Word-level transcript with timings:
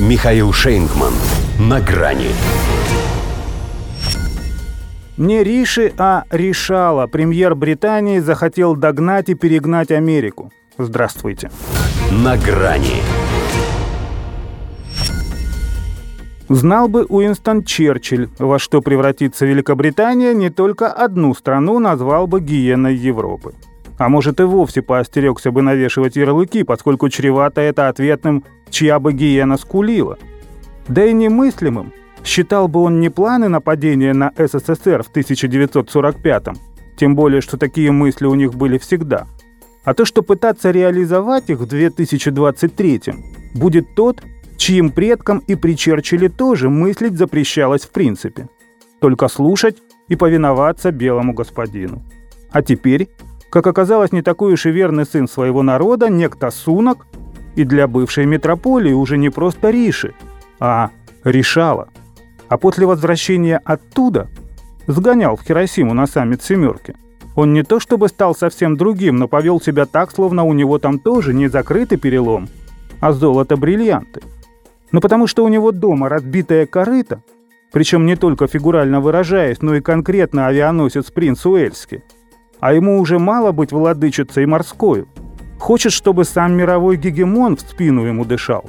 Михаил 0.00 0.52
Шейнгман. 0.52 1.12
На 1.58 1.80
грани. 1.80 2.28
Не 5.16 5.42
Риши, 5.42 5.92
а 5.98 6.22
Решала, 6.30 7.08
премьер 7.08 7.56
Британии, 7.56 8.20
захотел 8.20 8.76
догнать 8.76 9.28
и 9.28 9.34
перегнать 9.34 9.90
Америку. 9.90 10.52
Здравствуйте. 10.78 11.50
На 12.12 12.36
грани. 12.36 13.02
Знал 16.48 16.88
бы 16.88 17.04
Уинстон 17.04 17.64
Черчилль, 17.64 18.28
во 18.38 18.60
что 18.60 18.80
превратится 18.80 19.46
Великобритания, 19.46 20.32
не 20.32 20.50
только 20.50 20.86
одну 20.86 21.34
страну 21.34 21.80
назвал 21.80 22.28
бы 22.28 22.40
гиеной 22.40 22.94
Европы. 22.94 23.52
А 23.98 24.08
может 24.08 24.38
и 24.38 24.44
вовсе 24.44 24.80
поостерегся 24.80 25.50
бы 25.50 25.60
навешивать 25.60 26.14
ярлыки, 26.14 26.62
поскольку 26.62 27.08
чревато 27.08 27.60
это 27.62 27.88
ответным 27.88 28.44
«чья 28.70 28.98
бы 28.98 29.12
гиена 29.12 29.56
скулила». 29.56 30.18
Да 30.88 31.04
и 31.04 31.12
немыслимым 31.12 31.92
считал 32.24 32.68
бы 32.68 32.80
он 32.80 33.00
не 33.00 33.10
планы 33.10 33.48
нападения 33.48 34.12
на 34.12 34.32
СССР 34.36 35.02
в 35.02 35.14
1945-м, 35.14 36.56
тем 36.96 37.14
более, 37.14 37.40
что 37.40 37.56
такие 37.56 37.92
мысли 37.92 38.26
у 38.26 38.34
них 38.34 38.54
были 38.54 38.78
всегда, 38.78 39.26
а 39.84 39.94
то, 39.94 40.04
что 40.04 40.22
пытаться 40.22 40.70
реализовать 40.70 41.48
их 41.50 41.60
в 41.60 41.64
2023-м, 41.64 43.24
будет 43.54 43.94
тот, 43.94 44.22
чьим 44.56 44.90
предкам 44.90 45.38
и 45.38 45.54
при 45.54 45.76
Черчилле 45.76 46.28
тоже 46.28 46.68
мыслить 46.68 47.16
запрещалось 47.16 47.82
в 47.82 47.90
принципе. 47.90 48.48
Только 49.00 49.28
слушать 49.28 49.78
и 50.08 50.16
повиноваться 50.16 50.90
белому 50.90 51.32
господину. 51.32 52.02
А 52.50 52.62
теперь, 52.62 53.08
как 53.50 53.66
оказалось, 53.66 54.12
не 54.12 54.22
такой 54.22 54.52
уж 54.54 54.66
и 54.66 54.70
верный 54.70 55.06
сын 55.06 55.28
своего 55.28 55.62
народа, 55.62 56.10
некто 56.10 56.50
Сунок, 56.50 57.06
и 57.58 57.64
для 57.64 57.86
бывшей 57.86 58.26
метрополии 58.26 58.92
уже 58.92 59.18
не 59.18 59.30
просто 59.30 59.70
Риши, 59.70 60.14
а 60.60 60.90
решала. 61.24 61.88
А 62.48 62.56
после 62.56 62.86
возвращения 62.86 63.60
оттуда 63.64 64.28
сгонял 64.86 65.36
в 65.36 65.42
Хиросиму 65.42 65.94
на 65.94 66.06
саммит 66.06 66.42
«семерки». 66.42 66.94
Он 67.36 67.52
не 67.52 67.62
то 67.62 67.78
чтобы 67.78 68.08
стал 68.08 68.34
совсем 68.34 68.76
другим, 68.76 69.16
но 69.16 69.28
повел 69.28 69.60
себя 69.60 69.86
так, 69.86 70.10
словно 70.10 70.44
у 70.44 70.52
него 70.54 70.78
там 70.78 70.98
тоже 70.98 71.34
не 71.34 71.48
закрытый 71.48 71.98
перелом, 71.98 72.48
а 73.00 73.12
золото-бриллианты– 73.12 74.22
но 74.92 75.00
потому 75.00 75.26
что 75.26 75.44
у 75.44 75.48
него 75.48 75.72
дома 75.72 76.08
разбитая 76.08 76.66
корыта, 76.66 77.22
причем 77.72 78.06
не 78.06 78.16
только 78.16 78.46
фигурально 78.46 79.00
выражаясь, 79.00 79.60
но 79.60 79.74
и 79.74 79.80
конкретно 79.80 80.46
авианосец 80.46 81.10
принц 81.10 81.44
Уэльский. 81.44 82.02
А 82.60 82.72
ему 82.72 82.98
уже 82.98 83.18
мало 83.18 83.52
быть 83.52 83.72
владычицей 83.72 84.46
морской. 84.46 85.06
Хочет, 85.58 85.92
чтобы 85.92 86.24
сам 86.24 86.54
мировой 86.54 86.96
гегемон 86.96 87.56
в 87.56 87.60
спину 87.60 88.04
ему 88.04 88.24
дышал. 88.24 88.64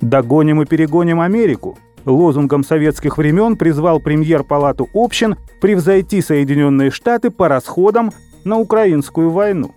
«Догоним 0.00 0.60
и 0.60 0.66
перегоним 0.66 1.20
Америку», 1.20 1.78
лозунгом 2.04 2.64
советских 2.64 3.18
времен 3.18 3.56
призвал 3.56 4.00
премьер 4.00 4.44
Палату 4.44 4.88
общин 4.94 5.36
превзойти 5.60 6.20
Соединенные 6.20 6.90
Штаты 6.90 7.30
по 7.30 7.48
расходам 7.48 8.12
на 8.44 8.58
украинскую 8.58 9.30
войну. 9.30 9.74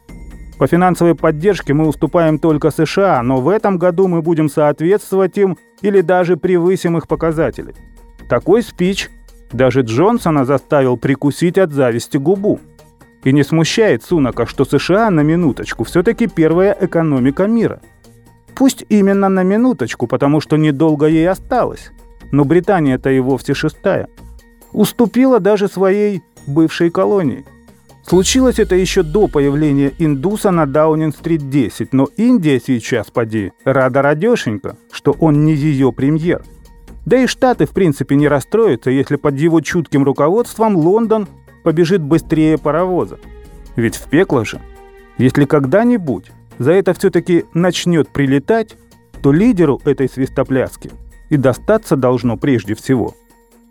По 0.58 0.68
финансовой 0.68 1.16
поддержке 1.16 1.74
мы 1.74 1.88
уступаем 1.88 2.38
только 2.38 2.70
США, 2.70 3.24
но 3.24 3.38
в 3.38 3.48
этом 3.48 3.78
году 3.78 4.08
мы 4.08 4.22
будем 4.22 4.50
соответствовать 4.50 5.38
им 5.38 5.58
или 5.82 6.02
даже 6.02 6.36
превысим 6.36 6.98
их 6.98 7.08
показатели. 7.08 7.74
Такой 8.28 8.62
спич 8.62 9.10
даже 9.52 9.82
Джонсона 9.82 10.46
заставил 10.46 10.98
прикусить 10.98 11.58
от 11.58 11.72
зависти 11.72 12.18
губу. 12.18 12.60
И 13.24 13.34
не 13.34 13.44
смущает 13.44 14.04
Сунака, 14.04 14.46
что 14.46 14.66
США 14.66 15.10
на 15.10 15.22
минуточку 15.22 15.84
все-таки 15.84 16.28
первая 16.28 16.76
экономика 16.80 17.48
мира. 17.48 17.82
Пусть 18.56 18.86
именно 18.90 19.30
на 19.30 19.44
минуточку, 19.44 20.08
потому 20.08 20.42
что 20.42 20.58
недолго 20.58 21.08
ей 21.08 21.30
осталось. 21.30 21.92
Но 22.32 22.46
Британия-то 22.46 23.10
и 23.10 23.20
вовсе 23.20 23.54
шестая. 23.54 24.08
Уступила 24.72 25.40
даже 25.40 25.68
своей 25.68 26.22
бывшей 26.48 26.90
колонии– 26.90 27.46
Случилось 28.10 28.58
это 28.58 28.74
еще 28.74 29.04
до 29.04 29.28
появления 29.28 29.94
индуса 30.00 30.50
на 30.50 30.66
Даунинг-стрит 30.66 31.48
10, 31.48 31.94
но 31.94 32.08
Индия 32.18 32.60
сейчас, 32.60 33.12
поди, 33.12 33.52
рада 33.66 34.02
радешенько, 34.02 34.78
что 34.92 35.12
он 35.20 35.46
не 35.46 35.54
ее 35.54 35.92
премьер. 35.94 36.44
Да 37.06 37.18
и 37.20 37.28
Штаты, 37.28 37.68
в 37.68 37.70
принципе, 37.70 38.16
не 38.16 38.28
расстроятся, 38.28 38.90
если 38.90 39.16
под 39.16 39.36
его 39.36 39.62
чутким 39.62 40.04
руководством 40.04 40.76
Лондон 40.76 41.28
побежит 41.64 42.02
быстрее 42.02 42.58
паровоза. 42.58 43.20
Ведь 43.76 43.96
в 43.96 44.10
пекло 44.10 44.46
же. 44.46 44.60
Если 45.18 45.46
когда-нибудь 45.46 46.32
за 46.58 46.72
это 46.72 46.94
все-таки 46.94 47.46
начнет 47.54 48.10
прилетать, 48.10 48.76
то 49.22 49.32
лидеру 49.32 49.82
этой 49.86 50.10
свистопляски 50.10 50.92
и 51.30 51.38
достаться 51.38 51.96
должно 51.96 52.38
прежде 52.38 52.74
всего. 52.74 53.16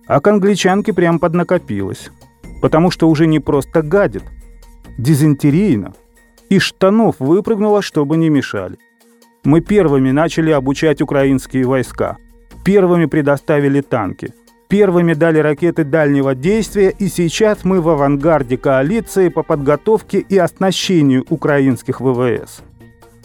А 0.07 0.21
к 0.21 0.27
англичанке 0.27 0.93
прям 0.93 1.19
поднакопилось 1.19 2.11
потому 2.61 2.91
что 2.91 3.09
уже 3.09 3.27
не 3.27 3.41
просто 3.41 3.83
гадит, 3.83 4.25
дизентерийно. 4.97 5.95
Из 6.49 6.63
штанов 6.63 7.17
выпрыгнула, 7.19 7.83
чтобы 7.83 8.17
не 8.17 8.31
мешали. 8.31 8.79
Мы 9.45 9.61
первыми 9.61 10.11
начали 10.11 10.51
обучать 10.51 11.03
украинские 11.03 11.65
войска. 11.65 12.17
Первыми 12.65 13.07
предоставили 13.07 13.81
танки. 13.81 14.35
Первыми 14.69 15.15
дали 15.15 15.39
ракеты 15.39 15.85
дальнего 15.85 16.35
действия, 16.35 16.91
и 16.91 17.09
сейчас 17.09 17.65
мы 17.65 17.81
в 17.81 17.89
авангарде 17.89 18.59
коалиции 18.59 19.31
по 19.31 19.43
подготовке 19.43 20.19
и 20.19 20.37
оснащению 20.37 21.25
украинских 21.31 22.03
ВВС. 22.03 22.61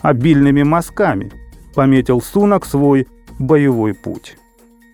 Обильными 0.02 0.64
мазками 0.64 1.32
пометил 1.76 2.22
Сунок 2.22 2.66
свой 2.66 3.08
боевой 3.40 3.94
путь. 3.94 4.38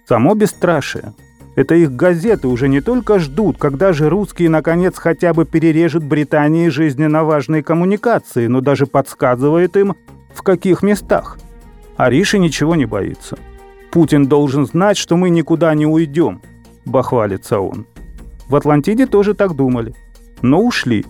Само 0.08 0.34
бесстрашие– 0.34 1.14
это 1.56 1.76
их 1.76 1.92
газеты 1.92 2.48
уже 2.48 2.68
не 2.68 2.82
только 2.82 3.20
ждут, 3.20 3.58
когда 3.60 3.94
же 3.94 4.10
русские 4.10 4.50
наконец 4.50 4.98
хотя 4.98 5.34
бы 5.34 5.46
перережут 5.46 6.04
Британии 6.04 6.70
жизненно 6.70 7.26
важные 7.26 7.62
коммуникации, 7.62 8.48
но 8.48 8.62
даже 8.62 8.88
подсказывает 8.88 9.78
им, 9.78 9.96
в 10.34 10.42
каких 10.42 10.82
местах. 10.82 11.38
А 11.98 12.10
Риша 12.10 12.38
ничего 12.38 12.76
не 12.76 12.86
боится. 12.86 13.38
Путин 13.92 14.28
должен 14.28 14.66
знать, 14.66 14.98
что 14.98 15.18
мы 15.18 15.30
никуда 15.30 15.74
не 15.74 15.86
уйдем, 15.86 16.42
бахвалится 16.86 17.60
он. 17.60 17.86
В 18.48 18.56
Атлантиде 18.56 19.06
тоже 19.06 19.34
так 19.34 19.56
думали, 19.56 19.96
но 20.42 20.62
ушли 20.62 21.06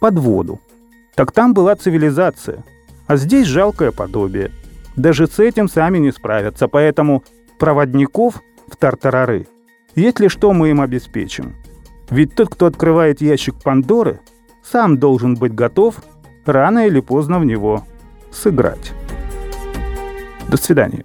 под 0.00 0.18
воду. 0.18 0.60
Так 1.14 1.32
там 1.32 1.54
была 1.54 1.76
цивилизация, 1.76 2.64
а 3.06 3.16
здесь 3.16 3.46
жалкое 3.46 3.92
подобие. 3.92 4.50
Даже 4.96 5.26
с 5.26 5.38
этим 5.38 5.68
сами 5.68 5.98
не 5.98 6.12
справятся, 6.12 6.68
поэтому 6.68 7.24
проводников 7.58 8.42
в 8.68 8.76
тартарары 8.76 9.46
если 9.94 10.26
что, 10.26 10.52
мы 10.52 10.70
им 10.70 10.80
обеспечим. 10.80 11.54
Ведь 12.10 12.34
тот, 12.34 12.48
кто 12.48 12.66
открывает 12.66 13.20
ящик 13.20 13.54
Пандоры, 13.62 14.20
сам 14.62 14.98
должен 14.98 15.36
быть 15.36 15.54
готов 15.54 16.02
рано 16.44 16.86
или 16.86 17.00
поздно 17.00 17.38
в 17.38 17.44
него 17.44 17.84
сыграть. 18.32 18.92
До 20.48 20.56
свидания. 20.56 21.04